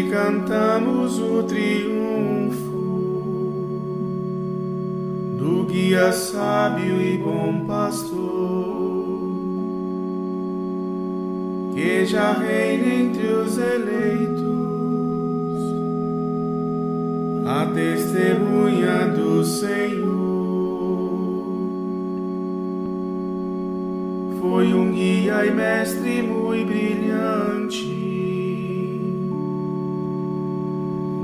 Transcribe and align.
Cantamos 0.00 1.18
o 1.18 1.42
triunfo 1.42 2.72
do 5.38 5.64
guia 5.64 6.10
sábio 6.12 6.98
e 6.98 7.18
bom 7.18 7.66
pastor, 7.66 8.20
que 11.74 12.06
já 12.06 12.32
reina 12.32 12.86
entre 12.86 13.26
os 13.26 13.58
eleitos, 13.58 14.42
a 17.46 17.66
testemunha 17.74 19.08
do 19.08 19.44
Senhor. 19.44 20.02
Foi 24.40 24.72
um 24.72 24.90
guia 24.90 25.44
e 25.44 25.50
mestre 25.50 26.22
muito 26.22 26.66
brilhante 26.66 28.01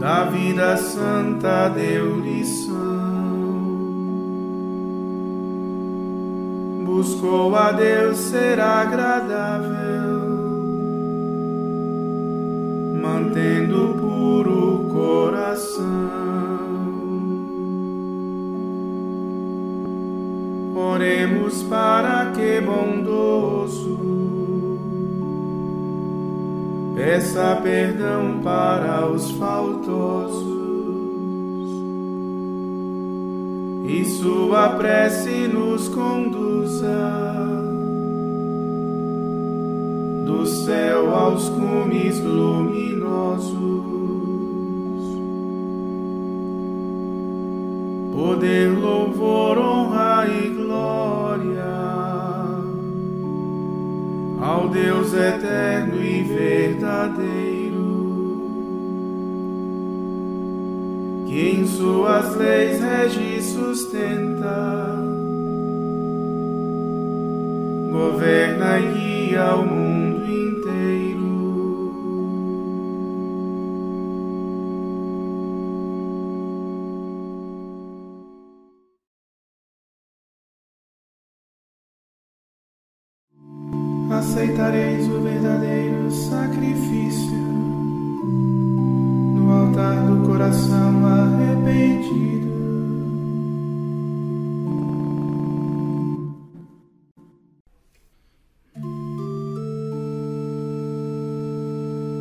da 0.08 0.24
vida 0.24 0.74
santa 0.78 1.68
deu 1.68 2.18
lição. 2.18 2.74
Buscou 6.82 7.54
a 7.54 7.72
Deus 7.72 8.16
ser 8.16 8.58
agradável, 8.58 10.18
mantendo 13.02 13.96
puro 14.00 14.76
o 14.76 14.88
coração. 14.88 15.84
Oremos 20.74 21.62
para 21.64 22.32
que 22.32 22.62
bondoso 22.62 23.07
peça 26.98 27.56
perdão 27.62 28.40
para 28.42 29.06
os 29.06 29.30
faltosos 29.30 30.42
e 33.86 34.04
sua 34.04 34.70
prece 34.70 35.46
nos 35.46 35.88
conduza 35.88 36.88
do 40.26 40.44
céu 40.44 41.14
aos 41.14 41.48
cumes 41.50 42.18
luminosos. 42.18 43.54
Poder, 48.12 48.76
louvor, 48.76 48.97
ao 54.40 54.68
Deus 54.68 55.12
eterno 55.12 56.02
e 56.02 56.22
verdadeiro, 56.22 57.78
que 61.26 61.50
em 61.50 61.66
suas 61.66 62.36
leis 62.36 62.80
rege 62.80 63.38
e 63.38 63.42
sustenta, 63.42 64.94
governa 67.90 68.78
e 68.78 68.92
guia 68.92 69.54
o 69.56 69.66
mundo 69.66 69.97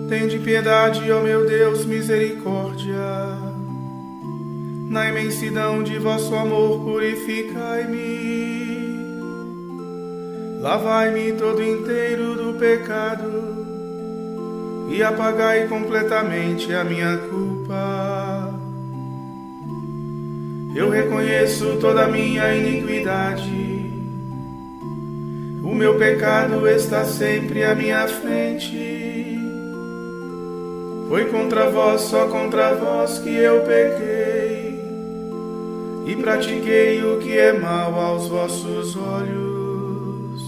Tende 0.09 0.39
piedade, 0.39 1.11
ó 1.11 1.21
meu 1.21 1.45
Deus, 1.45 1.85
misericórdia. 1.85 2.95
Na 4.89 5.09
imensidão 5.09 5.83
de 5.83 5.99
vosso 5.99 6.33
amor, 6.33 6.83
purificai-me 6.83 8.37
Lavai-me 10.59 11.33
todo 11.33 11.63
inteiro 11.63 12.35
do 12.35 12.57
pecado 12.57 13.65
e 14.89 15.03
apagai 15.03 15.67
completamente 15.67 16.73
a 16.73 16.83
minha 16.83 17.15
culpa. 17.15 18.59
Eu 20.75 20.89
reconheço 20.89 21.77
toda 21.79 22.05
a 22.05 22.07
minha 22.07 22.53
iniquidade. 22.55 23.93
O 25.63 25.75
meu 25.75 25.95
pecado 25.95 26.67
está 26.67 27.05
sempre 27.05 27.63
à 27.63 27.75
minha 27.75 28.07
frente. 28.07 29.06
Foi 31.07 31.25
contra 31.25 31.69
vós, 31.69 32.01
só 32.01 32.27
contra 32.27 32.73
vós 32.75 33.19
que 33.19 33.33
eu 33.33 33.61
pequei 33.61 34.77
e 36.05 36.15
pratiquei 36.17 37.01
o 37.01 37.17
que 37.19 37.37
é 37.37 37.53
mal 37.53 37.97
aos 37.97 38.27
vossos 38.27 38.95
olhos. 38.97 40.41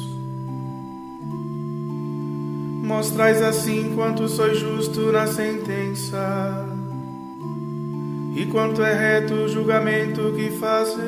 Mostrais 2.83 3.41
assim 3.41 3.93
quanto 3.95 4.27
sois 4.27 4.57
justo 4.57 5.13
na 5.13 5.27
sentença 5.27 6.67
e 8.35 8.45
quanto 8.47 8.83
é 8.83 8.93
reto 8.93 9.33
o 9.35 9.47
julgamento 9.47 10.33
que 10.35 10.49
fazeis. 10.51 10.99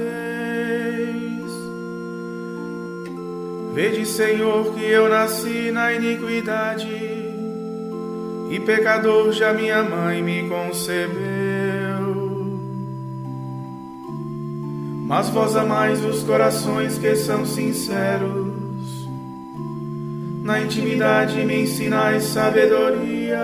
Vede, 3.74 4.06
Senhor, 4.06 4.74
que 4.74 4.84
eu 4.84 5.10
nasci 5.10 5.72
na 5.72 5.92
iniquidade 5.92 7.11
e 8.52 8.60
pecador 8.60 9.32
já 9.32 9.54
minha 9.54 9.82
mãe 9.82 10.22
me 10.22 10.48
concebeu. 10.48 11.12
Mas 15.08 15.30
vós 15.30 15.56
amais 15.56 16.04
os 16.04 16.22
corações 16.24 16.98
que 16.98 17.16
são 17.16 17.46
sinceros 17.46 18.52
na 20.44 20.60
intimidade 20.60 21.46
me 21.46 21.62
ensinais 21.62 22.24
sabedoria. 22.24 23.40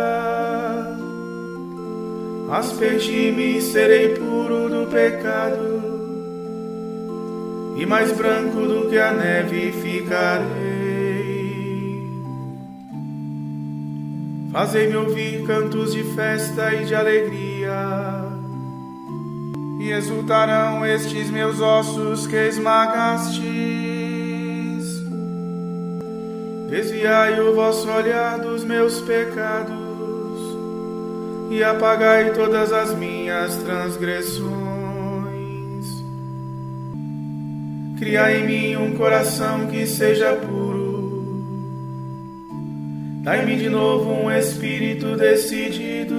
Aspergi-me 2.52 3.58
e 3.58 3.62
serei 3.62 4.10
puro 4.10 4.70
do 4.70 4.88
pecado, 4.88 5.82
e 7.78 7.86
mais 7.86 8.12
branco 8.12 8.62
do 8.62 8.90
que 8.90 8.98
a 8.98 9.14
neve 9.14 9.72
ficarei. 9.72 10.67
Fazei-me 14.58 14.96
ouvir 14.96 15.46
cantos 15.46 15.94
de 15.94 16.04
festa 16.16 16.74
e 16.74 16.84
de 16.86 16.96
alegria, 16.96 17.72
e 19.80 19.92
exultarão 19.92 20.84
estes 20.84 21.30
meus 21.30 21.62
ossos 21.62 22.26
que 22.26 22.36
esmagaste 22.36 23.40
Desviai 26.72 27.40
o 27.40 27.54
vosso 27.54 27.88
olhar 27.88 28.40
dos 28.40 28.64
meus 28.64 29.00
pecados 29.00 29.78
e 31.52 31.64
apagai 31.64 32.32
todas 32.34 32.74
as 32.74 32.96
minhas 32.96 33.58
transgressões. 33.58 34.48
Criai 38.00 38.40
em 38.40 38.48
mim 38.48 38.76
um 38.76 38.98
coração 38.98 39.68
que 39.68 39.86
seja 39.86 40.34
puro. 40.34 40.77
Dai-me 43.28 43.58
de 43.58 43.68
novo 43.68 44.10
um 44.10 44.32
espírito 44.32 45.18
decidido. 45.18 46.16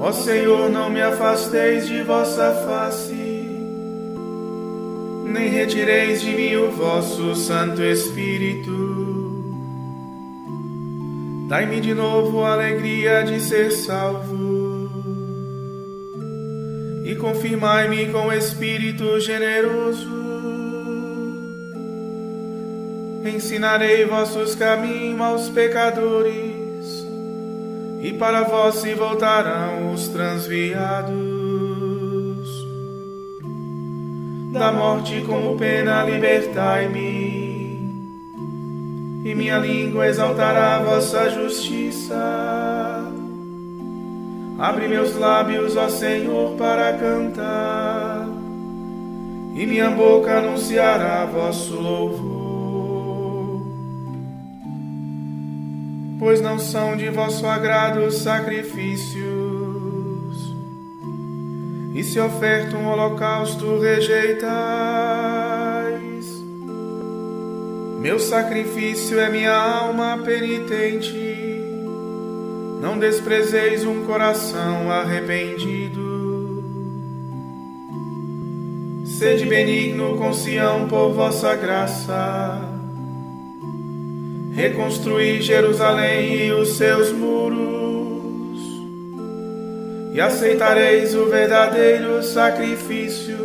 Ó 0.00 0.10
Senhor, 0.12 0.70
não 0.70 0.88
me 0.88 1.02
afasteis 1.02 1.86
de 1.86 2.02
vossa 2.04 2.54
face, 2.66 3.12
nem 5.26 5.50
retireis 5.50 6.22
de 6.22 6.30
mim 6.30 6.56
o 6.56 6.70
vosso 6.70 7.34
Santo 7.34 7.82
Espírito. 7.82 8.70
Dai-me 11.46 11.78
de 11.78 11.92
novo 11.92 12.42
a 12.42 12.54
alegria 12.54 13.22
de 13.24 13.38
ser 13.38 13.70
salvo 13.70 14.88
e 17.04 17.14
confirmai-me 17.14 18.06
com 18.06 18.28
o 18.28 18.32
Espírito 18.32 19.20
generoso. 19.20 20.17
Ensinarei 23.28 24.04
vossos 24.04 24.54
caminhos 24.54 25.20
aos 25.20 25.48
pecadores 25.48 26.58
e 28.00 28.12
para 28.12 28.42
vós 28.42 28.76
se 28.76 28.94
voltarão 28.94 29.92
os 29.92 30.08
transviados. 30.08 31.18
Da 34.52 34.72
morte 34.72 35.22
como 35.26 35.56
pena 35.56 36.04
libertai-me, 36.04 37.78
e 39.24 39.34
minha 39.34 39.58
língua 39.58 40.06
exaltará 40.06 40.78
vossa 40.78 41.28
justiça. 41.28 42.14
Abre 44.58 44.88
meus 44.88 45.14
lábios, 45.16 45.76
ó 45.76 45.88
Senhor, 45.88 46.56
para 46.56 46.92
cantar, 46.94 48.26
e 49.54 49.66
minha 49.66 49.90
boca 49.90 50.38
anunciará 50.38 51.26
vosso 51.26 51.74
louvor. 51.74 52.37
Pois 56.18 56.40
não 56.40 56.58
são 56.58 56.96
de 56.96 57.08
vosso 57.08 57.46
agrado 57.46 58.00
os 58.00 58.16
sacrifícios. 58.16 59.24
E 61.94 62.02
se 62.02 62.18
oferta 62.20 62.76
um 62.76 62.88
holocausto, 62.88 63.78
rejeitais. 63.78 64.38
Meu 68.00 68.18
sacrifício 68.18 69.18
é 69.18 69.30
minha 69.30 69.54
alma 69.54 70.18
penitente. 70.24 71.16
Não 72.80 72.98
desprezeis 72.98 73.84
um 73.84 74.04
coração 74.04 74.90
arrependido. 74.90 76.08
Sede 79.04 79.46
benigno 79.46 80.16
com 80.16 80.32
Sião 80.32 80.86
por 80.86 81.12
vossa 81.12 81.56
graça 81.56 82.77
reconstruir 84.58 85.40
Jerusalém 85.40 86.46
e 86.46 86.52
os 86.52 86.76
seus 86.76 87.12
muros, 87.12 88.58
e 90.12 90.20
aceitareis 90.20 91.14
o 91.14 91.26
verdadeiro 91.26 92.20
sacrifício, 92.24 93.38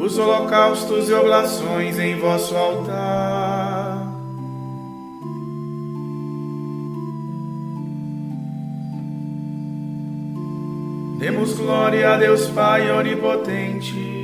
os 0.00 0.18
holocaustos 0.18 1.08
e 1.08 1.12
oblações 1.12 2.00
em 2.00 2.16
vosso 2.16 2.56
altar. 2.56 4.12
Demos 11.20 11.54
glória 11.54 12.12
a 12.12 12.16
Deus 12.16 12.48
Pai 12.48 12.90
onipotente 12.90 14.23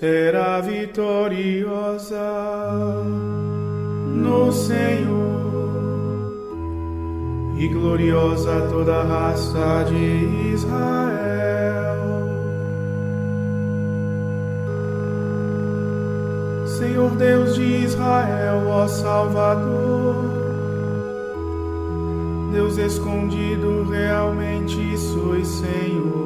Será 0.00 0.60
vitoriosa 0.62 2.16
no 4.14 4.50
Senhor 4.50 6.32
e 7.58 7.68
gloriosa 7.68 8.66
toda 8.70 8.94
a 8.94 9.02
raça 9.04 9.84
de 9.90 10.54
Israel. 10.54 12.00
Senhor 16.78 17.10
Deus 17.16 17.54
de 17.54 17.84
Israel, 17.84 18.68
ó 18.70 18.88
Salvador, 18.88 20.14
Deus 22.54 22.78
escondido, 22.78 23.84
realmente 23.90 24.96
sois 24.96 25.46
Senhor. 25.46 26.19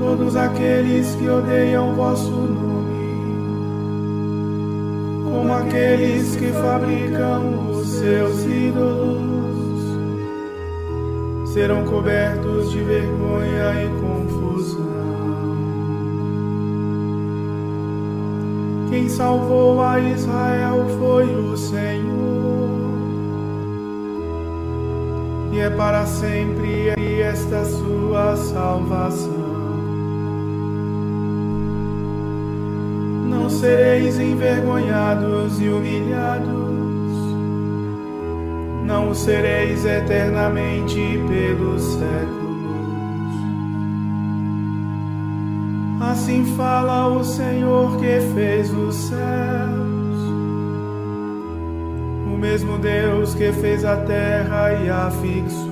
Todos 0.00 0.34
aqueles 0.34 1.14
que 1.14 1.28
odeiam 1.28 1.94
vosso 1.94 2.30
nome, 2.30 3.34
como 5.30 5.52
aqueles 5.52 6.36
que 6.36 6.46
fabricam 6.52 7.70
os 7.70 7.86
seus 7.86 8.44
ídolos, 8.44 9.82
serão 11.52 11.84
cobertos 11.84 12.70
de 12.70 12.78
vergonha 12.78 13.84
e 13.84 13.90
confusão. 14.00 14.80
Quem 18.88 19.06
salvou 19.06 19.82
a 19.82 20.00
Israel 20.00 20.86
foi 20.98 21.26
o 21.26 21.56
Senhor, 21.58 22.80
e 25.52 25.58
é 25.58 25.68
para 25.68 26.06
sempre 26.06 26.88
esta 27.20 27.66
sua 27.66 28.34
salvação. 28.36 29.39
Sereis 33.50 34.18
envergonhados 34.18 35.60
e 35.60 35.68
humilhados, 35.68 36.48
não 38.84 39.14
sereis 39.14 39.84
eternamente 39.84 41.20
pelos 41.28 41.82
séculos. 41.82 42.40
Assim 46.00 46.56
fala 46.56 47.08
o 47.08 47.22
Senhor 47.22 47.96
que 47.98 48.20
fez 48.34 48.72
os 48.72 48.94
céus, 48.94 49.20
o 52.26 52.38
mesmo 52.38 52.78
Deus 52.78 53.34
que 53.34 53.52
fez 53.52 53.84
a 53.84 53.96
terra 53.96 54.72
e 54.72 54.88
a 54.88 55.10
fixou. 55.10 55.69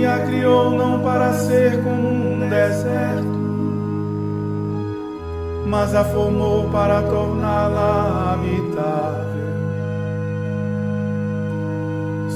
E 0.00 0.06
a 0.06 0.18
criou 0.20 0.70
não 0.70 1.00
para 1.00 1.34
ser 1.34 1.82
como 1.82 2.08
um 2.08 2.48
deserto, 2.48 3.38
mas 5.66 5.94
a 5.94 6.04
formou 6.04 6.70
para 6.70 7.02
torná-la 7.02 8.32
habitável. 8.32 9.30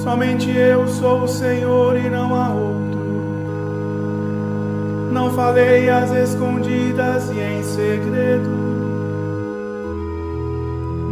Somente 0.02 0.54
eu 0.54 0.86
sou 0.88 1.22
o 1.22 1.28
Senhor 1.28 1.96
e 1.96 2.10
não 2.10 2.34
há 2.34 2.50
outro. 2.50 3.00
Não 5.10 5.30
falei 5.30 5.88
às 5.88 6.10
escondidas 6.10 7.30
e 7.30 7.40
em 7.40 7.62
segredo, 7.62 8.50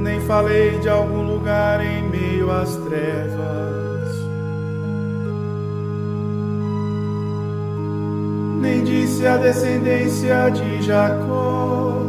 nem 0.03 0.21
falei 0.21 0.79
de 0.81 0.89
algum 0.91 1.23
lugar 1.23 1.83
em 1.83 2.11
meio 2.11 2.51
às 2.51 2.77
trevas. 2.77 3.72
Nem 8.63 8.85
disse 8.85 9.27
a 9.27 9.37
descendência 9.37 10.49
de 10.51 10.83
Jacó: 10.83 12.01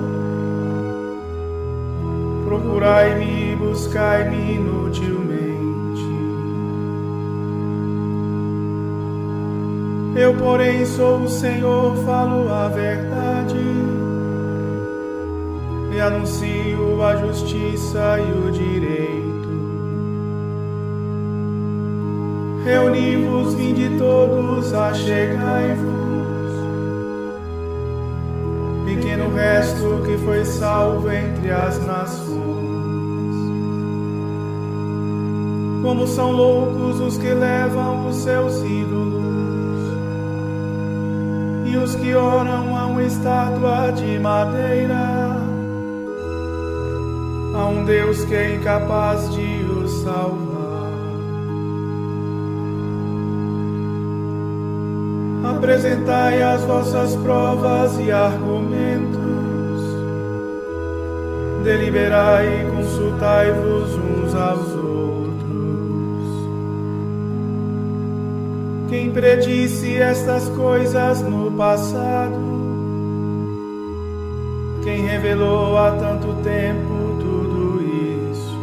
Procurai-me 2.46 3.56
buscai-me 3.56 4.54
inutilmente. 4.54 5.34
Eu, 10.16 10.36
porém, 10.36 10.86
sou 10.86 11.22
o 11.22 11.28
Senhor, 11.28 11.96
falo 12.06 12.48
a 12.48 12.70
verdade 12.70 13.58
e 15.92 16.00
anuncio 16.00 17.04
a 17.04 17.16
justiça 17.16 18.20
e 18.20 18.48
o 18.48 18.52
direito. 18.52 19.34
Reuni-vos, 22.64 23.56
vinde 23.56 23.98
todos, 23.98 24.72
achegai-vos. 24.72 26.03
Foi 30.17 30.46
salvo 30.46 31.12
entre 31.12 31.51
as 31.51 31.86
nações. 31.86 32.43
Como 35.82 36.08
são 36.08 36.32
loucos 36.32 37.00
os 37.00 37.17
que 37.17 37.34
levam 37.34 38.08
os 38.08 38.15
seus 38.17 38.55
ídolos 38.63 39.34
e 41.65 41.77
os 41.77 41.96
que 41.96 42.13
oram 42.13 42.75
a 42.75 42.86
uma 42.86 43.03
estátua 43.03 43.91
de 43.91 44.20
madeira, 44.20 45.36
a 47.55 47.67
um 47.67 47.84
Deus 47.84 48.24
que 48.25 48.36
é 48.36 48.55
incapaz 48.55 49.34
de 49.34 49.65
os 49.65 49.91
salvar. 50.03 50.53
Apresentai 55.43 56.41
as 56.41 56.62
vossas 56.63 57.15
provas 57.17 58.00
e 58.00 58.12
argumentos, 58.12 59.12
deliberai 61.63 62.46
e 62.46 62.72
consultai-vos 62.72 63.96
uns 63.96 64.36
aos 64.36 64.75
outros. 64.75 65.43
Quem 68.89 69.12
predisse 69.12 69.96
estas 69.96 70.50
coisas 70.50 71.22
no 71.22 71.51
passado? 71.51 72.53
Quem 74.84 75.05
revelou 75.08 75.77
há 75.77 75.91
tanto 75.91 76.34
tempo 76.43 77.17
tudo 77.20 77.82
isso? 78.32 78.58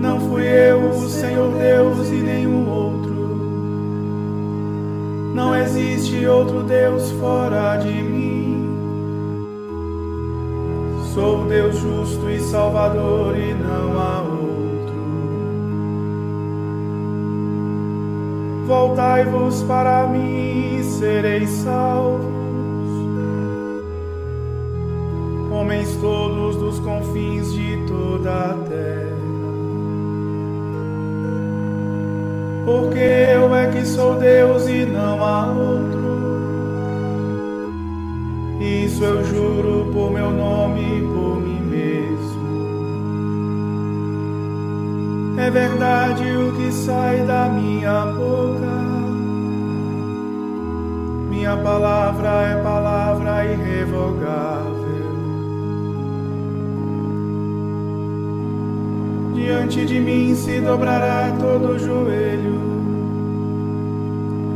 Não 0.00 0.18
fui 0.20 0.44
eu, 0.44 0.88
o 0.88 1.08
Senhor 1.08 1.52
Deus, 1.52 2.08
e 2.08 2.22
nenhum 2.22 2.68
outro 2.68 3.08
não 5.38 5.54
existe 5.54 6.26
outro 6.26 6.64
Deus 6.64 7.12
fora 7.12 7.76
de 7.76 7.92
mim. 7.92 8.07
Sou 11.18 11.46
Deus 11.46 11.76
justo 11.76 12.30
e 12.30 12.38
salvador 12.38 13.36
e 13.36 13.52
não 13.52 13.98
há 13.98 14.20
outro. 14.20 14.94
Voltai-vos 18.68 19.64
para 19.64 20.06
mim 20.06 20.78
e 20.78 20.84
sereis 20.84 21.50
salvos. 21.50 22.22
Homens 25.50 25.92
todos 25.96 26.54
dos 26.54 26.78
confins 26.78 27.52
de 27.52 27.84
toda 27.88 28.30
a 28.30 28.54
terra. 28.68 29.08
porque 32.64 32.98
eu 33.34 33.52
é 33.56 33.66
que 33.72 33.84
sou 33.84 34.14
Deus 34.20 34.68
e 34.68 34.86
não 34.86 35.24
há 35.24 35.46
outro. 35.46 35.97
Isso 38.68 39.02
eu 39.02 39.24
juro 39.24 39.90
por 39.94 40.10
meu 40.10 40.30
nome 40.30 40.80
e 40.80 41.00
por 41.00 41.40
mim 41.40 41.60
mesmo. 41.62 42.48
É 45.38 45.50
verdade 45.50 46.24
o 46.36 46.52
que 46.52 46.70
sai 46.70 47.24
da 47.24 47.48
minha 47.48 48.04
boca. 48.06 48.76
Minha 51.30 51.56
palavra 51.56 52.28
é 52.42 52.62
palavra 52.62 53.44
irrevogável. 53.46 54.76
Diante 59.34 59.86
de 59.86 59.98
mim 59.98 60.34
se 60.34 60.60
dobrará 60.60 61.34
todo 61.40 61.78
joelho, 61.78 62.60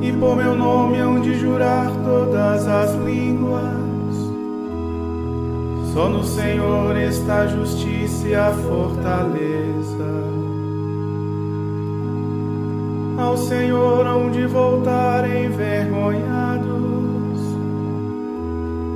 e 0.02 0.12
por 0.12 0.37
meu 0.37 0.54
nome 0.54 0.99
hão 0.99 1.19
de 1.21 1.35
jurar 1.38 1.90
todas 2.04 2.66
as 2.66 2.95
línguas. 2.97 3.82
Só 5.93 6.09
no 6.09 6.25
Senhor 6.25 6.97
está 6.97 7.43
a 7.43 7.47
justiça 7.47 8.29
e 8.29 8.35
a 8.35 8.51
fortaleza. 8.51 10.23
Ao 13.19 13.37
Senhor 13.37 14.07
hão 14.07 14.31
de 14.31 14.47
voltar 14.47 15.29
envergonhados 15.29 16.73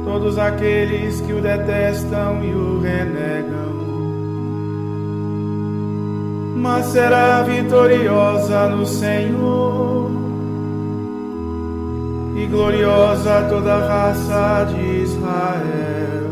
todos 0.04 0.38
aqueles 0.38 1.20
que 1.20 1.32
o 1.32 1.42
detestam 1.42 2.42
e 2.42 2.54
o 2.54 2.80
renegam 2.80 3.76
mas 6.66 6.86
será 6.86 7.42
vitoriosa 7.42 8.68
no 8.68 8.84
Senhor 8.84 10.10
e 12.34 12.44
gloriosa 12.46 13.46
toda 13.48 13.74
a 13.74 13.86
raça 13.86 14.64
de 14.72 15.02
Israel. 15.02 16.25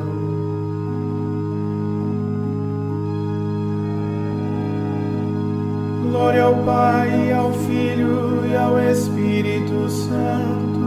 Glória 6.14 6.44
ao 6.44 6.54
Pai, 6.58 7.32
ao 7.32 7.52
Filho 7.52 8.46
e 8.46 8.54
ao 8.54 8.78
Espírito 8.78 9.90
Santo, 9.90 10.80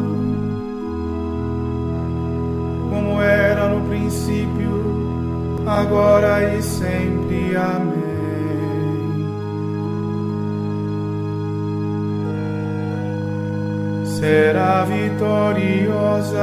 como 2.89 3.21
era 3.21 3.67
no 3.67 3.85
princípio, 3.89 5.57
agora 5.65 6.55
e 6.55 6.61
sempre. 6.61 7.57
Amém. 7.57 8.07
será 14.05 14.85
vitoriosa 14.85 16.39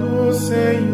no 0.00 0.32
Senhor 0.32 0.88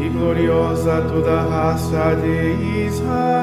e 0.00 0.08
gloriosa 0.08 1.02
toda 1.02 1.32
a 1.32 1.42
raça 1.42 2.16
de 2.16 2.86
Israel. 2.86 3.41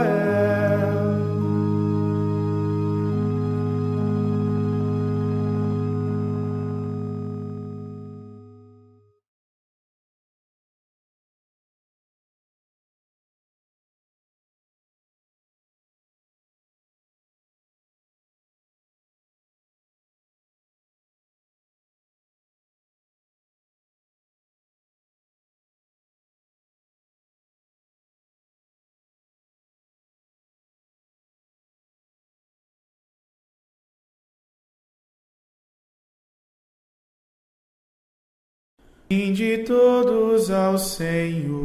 De 39.12 39.58
todos 39.66 40.52
ao 40.52 40.78
Senhor, 40.78 41.60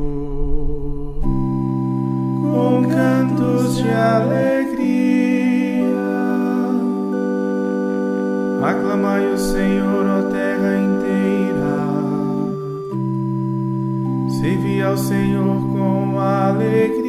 com 1.21 2.89
cantos 2.89 3.77
de 3.77 3.91
alegria. 3.91 5.85
Aclamai 8.63 9.31
o 9.31 9.37
Senhor, 9.37 10.07
ó 10.07 10.23
terra 10.31 10.79
inteira. 10.79 11.77
Servi 14.41 14.81
ao 14.81 14.97
Senhor 14.97 15.61
com 15.71 16.19
alegria. 16.19 17.05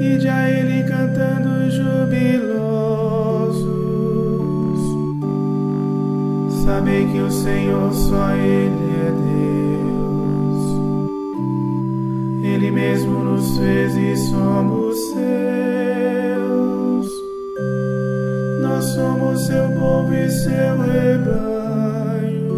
E 0.00 0.28
a 0.28 0.48
Ele 0.48 0.82
cantando 0.84 1.70
jubiloso. 1.70 2.91
Sabei 6.72 7.04
que 7.06 7.20
o 7.20 7.30
Senhor 7.30 7.92
só 7.92 8.30
Ele 8.34 8.96
é 8.96 9.12
Deus. 9.82 10.56
Ele 12.42 12.70
mesmo 12.70 13.22
nos 13.24 13.58
fez 13.58 13.94
e 13.94 14.16
somos 14.30 14.96
seus. 15.10 15.22
Nós 18.62 18.86
somos 18.86 19.46
seu 19.46 19.68
povo 19.78 20.14
e 20.14 20.30
seu 20.30 20.78
rebanho. 20.80 22.48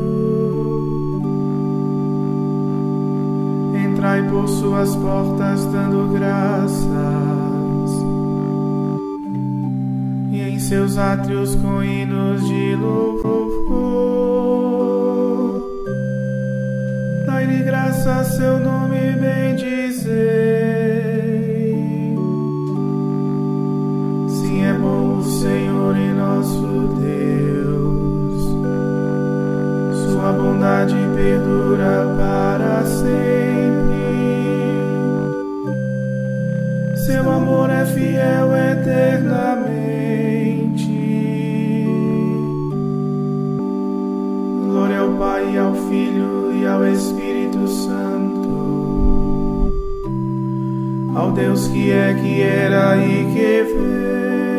Entrai 3.85 4.23
por 4.30 4.49
suas 4.49 4.94
portas 4.94 5.64
dando 5.73 6.12
graças 6.12 6.94
em 10.54 10.61
seus 10.61 10.99
átrios 10.99 11.56
com 11.56 11.83
hinos 11.83 12.47
de 12.47 12.76
louvor. 12.76 13.44
Graça 17.75 18.23
seu 18.23 18.61
nome, 18.61 19.16
bendizei. 19.16 20.14
Sim, 24.28 24.64
é 24.64 24.73
bom 24.75 25.19
o 25.19 25.25
Senhor 25.25 25.97
e 25.97 26.12
nosso 26.12 26.95
Deus. 27.00 28.45
Sua 30.12 30.33
bondade 30.33 30.95
perdura 31.16 32.14
para 32.16 32.85
sempre. 32.85 33.35
Seu 37.04 37.28
amor 37.28 37.71
é 37.71 37.85
fiel 37.87 38.54
eternamente. 38.54 39.63
Ao 51.14 51.30
Deus 51.33 51.68
que 51.68 51.90
é, 51.90 52.14
que 52.14 52.42
era 52.42 52.97
e 52.97 53.25
que 53.33 53.62
vem, 53.73 54.54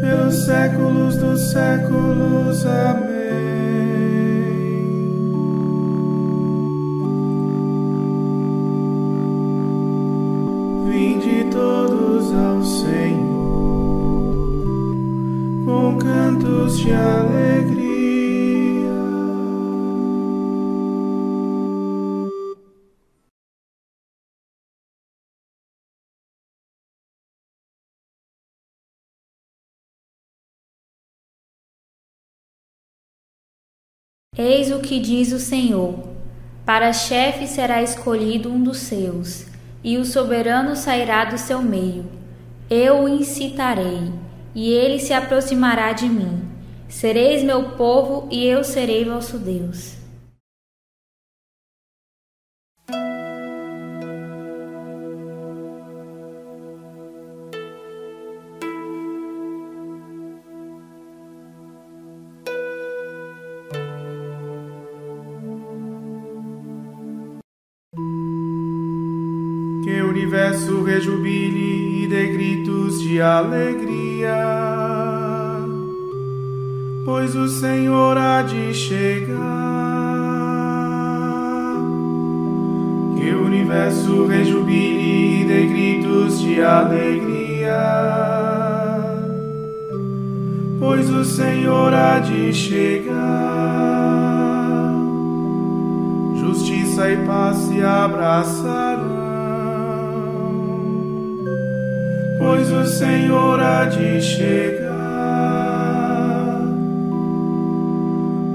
pelos 0.00 0.44
séculos 0.44 1.16
dos 1.16 1.50
séculos. 1.50 2.66
Amém. 2.66 3.16
Vinde 10.88 11.46
todos 11.50 12.34
ao 12.34 12.62
Senhor 12.62 13.26
com 15.64 15.96
cantos 15.98 16.78
de 16.78 16.92
alegria. 16.92 17.85
Eis 34.38 34.70
o 34.70 34.80
que 34.80 35.00
diz 35.00 35.32
o 35.32 35.38
Senhor: 35.38 35.98
Para 36.64 36.92
chefe 36.92 37.46
será 37.46 37.82
escolhido 37.82 38.52
um 38.52 38.62
dos 38.62 38.78
seus, 38.78 39.46
e 39.82 39.96
o 39.96 40.04
soberano 40.04 40.76
sairá 40.76 41.24
do 41.24 41.38
seu 41.38 41.62
meio. 41.62 42.04
Eu 42.68 43.04
o 43.04 43.08
incitarei, 43.08 44.12
e 44.54 44.70
ele 44.70 44.98
se 44.98 45.14
aproximará 45.14 45.92
de 45.92 46.06
mim. 46.06 46.42
Sereis 46.86 47.42
meu 47.42 47.70
povo, 47.70 48.28
e 48.30 48.44
eu 48.44 48.62
serei 48.62 49.06
vosso 49.06 49.38
Deus. 49.38 49.95
Universo 70.26 70.82
rejubile 70.82 72.02
e 72.02 72.06
dê 72.08 72.26
gritos 72.26 73.00
de 73.00 73.20
alegria, 73.20 74.34
pois 77.04 77.36
o 77.36 77.46
Senhor 77.46 78.18
há 78.18 78.42
de 78.42 78.74
chegar. 78.74 79.36
Que 83.16 83.30
o 83.30 83.44
universo 83.44 84.26
rejubile 84.26 85.42
e 85.42 85.44
dê 85.44 85.66
gritos 85.66 86.40
de 86.40 86.60
alegria, 86.60 87.78
pois 90.80 91.08
o 91.08 91.24
Senhor 91.24 91.94
há 91.94 92.18
de 92.18 92.52
chegar. 92.52 93.14
Justiça 96.40 97.12
e 97.12 97.16
paz 97.18 97.58
se 97.58 97.80
abraçarão 97.80 99.15
pois 102.66 102.72
o 102.72 102.86
Senhor 102.86 103.60
há 103.60 103.84
de 103.84 104.20
chegar. 104.20 104.96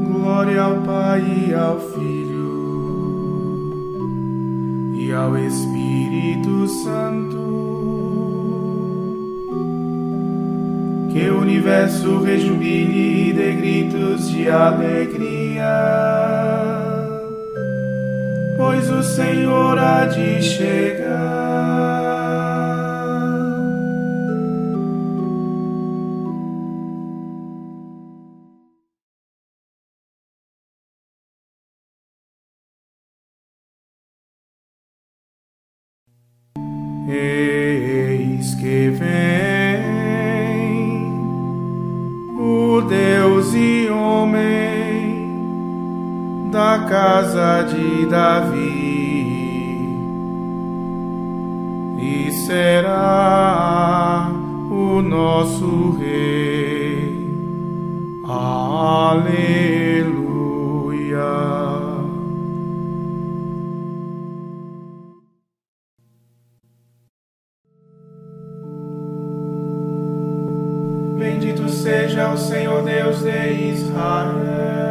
Glória 0.05 0.61
ao 0.61 0.75
Pai 0.81 1.23
e 1.47 1.53
ao 1.53 1.79
Filho 1.79 2.51
e 4.95 5.11
ao 5.13 5.37
Espírito 5.37 6.67
Santo. 6.67 7.39
Que 11.13 11.29
o 11.29 11.41
universo 11.41 12.21
rejubile 12.21 13.29
e 13.29 13.33
dê 13.33 13.53
gritos 13.53 14.29
de 14.29 14.49
alegria, 14.49 15.65
pois 18.57 18.89
o 18.89 19.03
Senhor 19.03 19.77
há 19.77 20.05
de 20.05 20.41
chegar. 20.41 21.70
Casa 47.41 47.63
de 47.63 48.05
Davi 48.05 48.61
e 51.97 52.31
será 52.31 54.29
o 54.69 55.01
nosso 55.01 55.97
Rei. 55.97 57.19
Aleluia. 58.27 59.31
Bendito 71.17 71.67
seja 71.69 72.31
o 72.33 72.37
Senhor 72.37 72.83
Deus 72.83 73.23
de 73.23 73.71
Israel, 73.71 74.90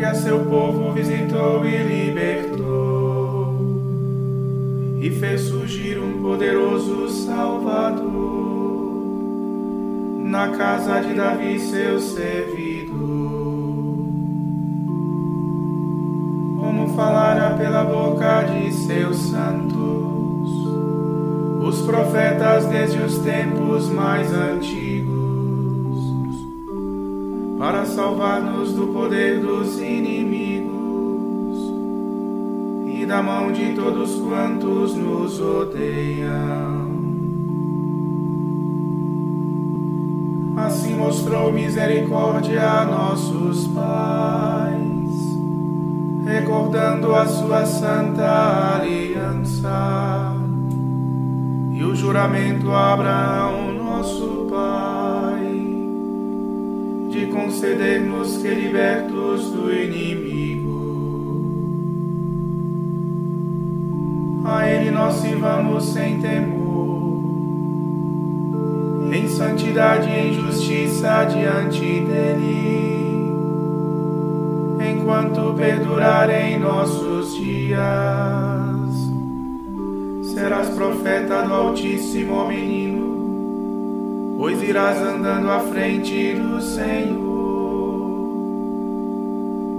porque 0.00 0.04
a 0.06 0.14
seu 0.14 0.46
povo 0.46 0.92
visitou 0.92 1.62
e 1.66 1.76
libertou, 1.76 3.54
e 4.98 5.10
fez 5.10 5.42
surgir 5.42 5.98
um 5.98 6.22
poderoso 6.22 7.06
Salvador 7.10 8.08
na 10.24 10.48
casa 10.56 11.00
de 11.00 11.12
Davi, 11.12 11.60
seu 11.60 12.00
servidor. 12.00 12.96
Como 16.60 16.94
falara 16.96 17.58
pela 17.58 17.84
boca 17.84 18.44
de 18.44 18.72
seus 18.72 19.18
santos 19.18 20.50
os 21.62 21.82
profetas 21.82 22.64
desde 22.64 23.02
os 23.02 23.18
tempos 23.18 23.90
mais 23.90 24.32
antigos, 24.32 25.19
para 27.60 27.84
salvar-nos 27.84 28.72
do 28.72 28.86
poder 28.86 29.38
dos 29.38 29.78
inimigos 29.78 30.70
e 32.88 33.04
da 33.04 33.22
mão 33.22 33.52
de 33.52 33.74
todos 33.74 34.14
quantos 34.14 34.94
nos 34.94 35.38
odeiam. 35.38 36.88
Assim 40.56 40.94
mostrou 40.94 41.52
misericórdia 41.52 42.66
a 42.66 42.86
nossos 42.86 43.66
pais, 43.66 45.10
recordando 46.24 47.14
a 47.14 47.26
sua 47.26 47.66
santa 47.66 48.76
aliança 48.76 50.32
e 51.72 51.84
o 51.84 51.94
juramento 51.94 52.70
a 52.70 52.94
Abraão, 52.94 53.70
nosso 53.72 54.46
pai, 54.48 55.09
de 57.10 57.26
conceder-nos 57.26 58.36
que 58.36 58.48
libertos 58.48 59.50
do 59.50 59.72
inimigo, 59.72 60.70
a 64.44 64.68
ele 64.68 64.90
nós 64.92 65.14
sirvamos 65.14 65.86
sem 65.86 66.20
temor, 66.20 66.70
em 69.12 69.28
santidade 69.28 70.08
e 70.08 70.28
em 70.28 70.32
justiça 70.34 71.24
diante 71.24 71.80
dele, 71.80 73.00
enquanto 74.92 75.52
perdurarem 75.54 76.60
nossos 76.60 77.34
dias. 77.34 77.80
Serás 80.32 80.68
profeta 80.70 81.42
do 81.42 81.52
Altíssimo 81.52 82.46
menino, 82.46 82.89
pois 84.40 84.62
irás 84.62 84.96
andando 84.96 85.50
à 85.50 85.60
frente 85.60 86.32
do 86.32 86.62
Senhor 86.62 87.20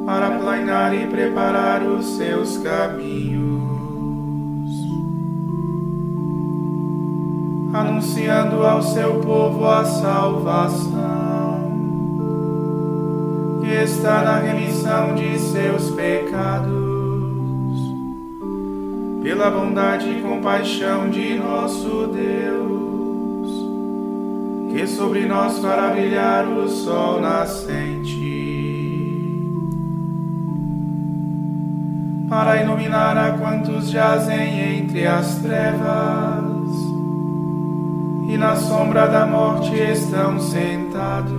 para 0.06 0.38
planear 0.38 0.94
e 0.94 1.08
preparar 1.08 1.82
os 1.82 2.06
seus 2.18 2.60
caminhos. 2.60 3.42
anunciando 7.74 8.66
ao 8.66 8.82
seu 8.84 9.22
povo 9.22 9.66
a 9.66 9.86
salvação, 9.86 10.92
que 13.62 13.72
está 13.72 14.22
na 14.22 14.40
remissão 14.40 15.16
de 15.16 15.40
seus 15.40 15.90
pecados, 15.92 16.70
pela 19.24 19.50
bondade 19.50 20.10
e 20.10 20.22
compaixão 20.22 21.10
de 21.10 21.40
nosso 21.40 22.08
Deus, 22.08 22.91
que 24.72 24.88
sobre 24.88 25.26
nós 25.26 25.60
fará 25.60 25.90
brilhar 25.90 26.48
o 26.48 26.68
sol 26.70 27.20
nascente. 27.20 28.32
Para 32.30 32.64
iluminar 32.64 33.18
a 33.18 33.32
quantos 33.38 33.90
jazem 33.90 34.78
entre 34.80 35.06
as 35.06 35.36
trevas, 35.40 36.72
e 38.30 38.38
na 38.38 38.56
sombra 38.56 39.08
da 39.08 39.26
morte 39.26 39.76
estão 39.76 40.40
sentados, 40.40 41.32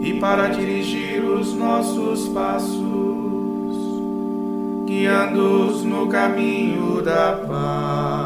e 0.00 0.14
para 0.18 0.48
dirigir 0.48 1.22
os 1.22 1.52
nossos 1.52 2.28
passos, 2.28 2.80
guiando-os 4.86 5.84
no 5.84 6.06
caminho 6.06 7.02
da 7.02 7.32
paz. 7.46 8.25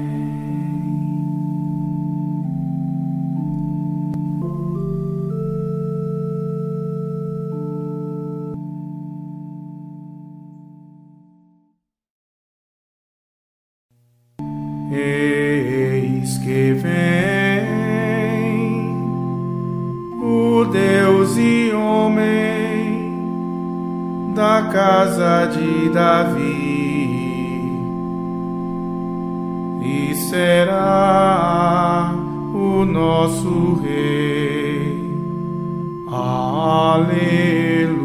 Casa 24.81 25.45
de 25.45 25.89
Davi, 25.89 26.41
e 29.79 30.15
será 30.15 32.11
o 32.51 32.83
nosso 32.83 33.79
Rei. 33.83 35.07
Aleluia. 36.07 38.00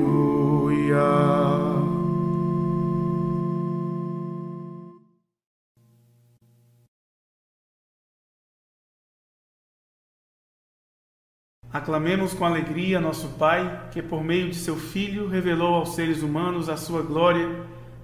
Aclamemos 11.77 12.33
com 12.33 12.47
alegria 12.47 12.99
nosso 12.99 13.29
Pai, 13.39 13.89
que 13.91 14.01
por 14.01 14.25
meio 14.25 14.49
de 14.49 14.57
seu 14.57 14.77
Filho 14.77 15.29
revelou 15.29 15.75
aos 15.75 15.95
seres 15.95 16.23
humanos 16.23 16.71
a 16.71 16.77
sua 16.79 17.03
glória, 17.03 17.51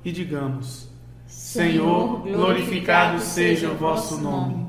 e 0.04 0.12
digamos: 0.12 0.90
Senhor, 1.26 2.20
glorificado 2.20 3.18
seja 3.18 3.70
o 3.70 3.74
vosso 3.74 4.20
nome. 4.20 4.66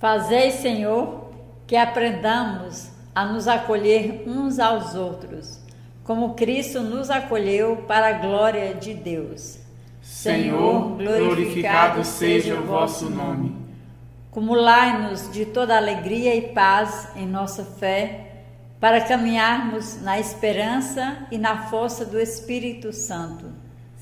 Fazei, 0.00 0.50
Senhor, 0.50 1.30
que 1.64 1.76
aprendamos 1.76 2.90
a 3.14 3.24
nos 3.24 3.46
acolher 3.46 4.24
uns 4.26 4.58
aos 4.58 4.96
outros, 4.96 5.60
como 6.02 6.34
Cristo 6.34 6.80
nos 6.80 7.08
acolheu 7.08 7.84
para 7.86 8.08
a 8.08 8.18
glória 8.18 8.74
de 8.74 8.94
Deus. 8.94 9.60
Senhor, 10.02 10.96
glorificado 10.96 12.02
seja 12.02 12.58
o 12.58 12.64
vosso 12.64 13.08
nome. 13.08 13.65
Cumulai-nos 14.36 15.32
de 15.32 15.46
toda 15.46 15.74
alegria 15.74 16.36
e 16.36 16.52
paz 16.52 17.08
em 17.16 17.26
nossa 17.26 17.64
fé, 17.64 18.42
para 18.78 19.00
caminharmos 19.00 20.02
na 20.02 20.20
esperança 20.20 21.26
e 21.30 21.38
na 21.38 21.68
força 21.68 22.04
do 22.04 22.20
Espírito 22.20 22.92
Santo. 22.92 23.46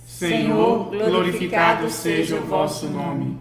Senhor, 0.05 0.91
glorificado 0.91 1.89
seja 1.89 2.35
o 2.35 2.47
vosso 2.47 2.89
nome. 2.89 3.39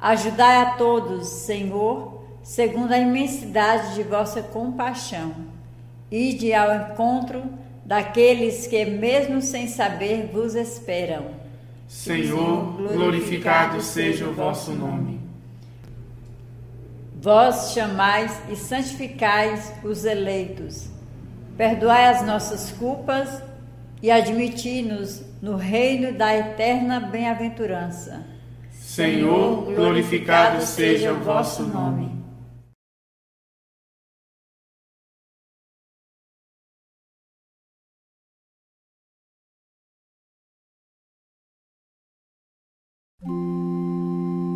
Ajudai 0.00 0.62
a 0.62 0.66
todos, 0.76 1.26
Senhor, 1.26 2.22
segundo 2.40 2.92
a 2.92 2.98
imensidade 2.98 3.96
de 3.96 4.04
vossa 4.04 4.40
compaixão. 4.40 5.34
Ide 6.08 6.54
ao 6.54 6.72
encontro 6.72 7.42
daqueles 7.84 8.64
que, 8.68 8.84
mesmo 8.84 9.42
sem 9.42 9.66
saber, 9.66 10.30
vos 10.32 10.54
esperam. 10.54 11.32
Senhor, 11.88 12.74
glorificado 12.92 13.80
seja 13.80 14.28
o 14.28 14.32
vosso 14.32 14.70
nome. 14.70 15.27
Vós 17.20 17.72
chamais 17.72 18.40
e 18.48 18.54
santificais 18.54 19.72
os 19.82 20.04
eleitos. 20.04 20.88
Perdoai 21.56 22.06
as 22.06 22.24
nossas 22.24 22.70
culpas 22.70 23.42
e 24.00 24.08
admiti-nos 24.08 25.24
no 25.42 25.56
reino 25.56 26.16
da 26.16 26.36
eterna 26.36 27.00
bem-aventurança. 27.00 28.24
Senhor, 28.70 29.64
glorificado 29.64 30.62
seja 30.62 31.12
o 31.12 31.18
vosso 31.18 31.64
nome. 31.64 32.16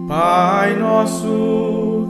Pai 0.09 0.77
nosso 0.77 1.72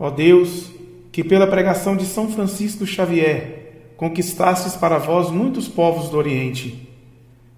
Ó 0.00 0.08
Deus, 0.08 0.70
que 1.12 1.22
pela 1.22 1.46
pregação 1.46 1.94
de 1.94 2.06
São 2.06 2.32
Francisco 2.32 2.86
Xavier 2.86 3.92
conquistastes 3.98 4.74
para 4.74 4.96
vós 4.96 5.30
muitos 5.30 5.68
povos 5.68 6.08
do 6.08 6.16
Oriente. 6.16 6.88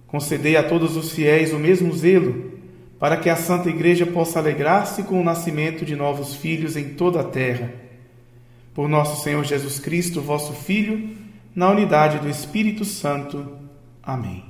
Concedei 0.07 0.57
a 0.57 0.63
todos 0.63 0.97
os 0.97 1.13
fiéis 1.13 1.53
o 1.53 1.57
mesmo 1.57 1.93
zelo, 1.93 2.51
para 2.99 3.15
que 3.15 3.29
a 3.29 3.37
Santa 3.37 3.69
Igreja 3.69 4.05
possa 4.05 4.39
alegrar-se 4.39 5.03
com 5.03 5.21
o 5.21 5.23
nascimento 5.23 5.85
de 5.85 5.95
novos 5.95 6.35
filhos 6.35 6.75
em 6.75 6.95
toda 6.95 7.21
a 7.21 7.23
terra. 7.23 7.73
Por 8.73 8.89
nosso 8.89 9.23
Senhor 9.23 9.45
Jesus 9.45 9.79
Cristo, 9.79 10.19
vosso 10.19 10.51
Filho, 10.51 11.15
na 11.55 11.71
unidade 11.71 12.19
do 12.19 12.29
Espírito 12.29 12.83
Santo. 12.83 13.57
Amém. 14.03 14.43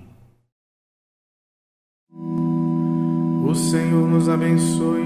O 3.45 3.53
Senhor 3.53 4.08
nos 4.08 4.27
abençoe, 4.27 5.06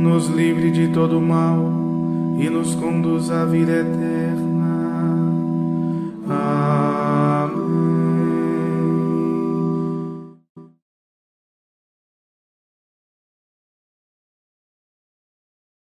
nos 0.00 0.28
livre 0.28 0.70
de 0.70 0.88
todo 0.88 1.20
mal 1.20 1.58
e 2.38 2.48
nos 2.48 2.74
conduz 2.74 3.30
à 3.30 3.44
vida 3.44 3.72
eterna. 3.72 5.20
Amém. 6.28 6.59